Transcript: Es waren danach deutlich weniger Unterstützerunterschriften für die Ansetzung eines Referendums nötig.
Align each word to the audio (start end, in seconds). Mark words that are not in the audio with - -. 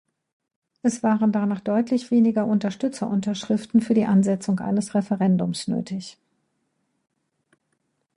Es 0.81 1.03
waren 1.03 1.31
danach 1.31 1.59
deutlich 1.59 2.09
weniger 2.09 2.47
Unterstützerunterschriften 2.47 3.81
für 3.81 3.93
die 3.93 4.05
Ansetzung 4.05 4.59
eines 4.59 4.95
Referendums 4.95 5.67
nötig. 5.67 6.17